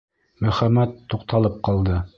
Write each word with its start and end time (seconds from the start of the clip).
Мөхәммәт 0.45 0.97
туҡталып 1.13 1.65
ҡалды. 1.69 2.05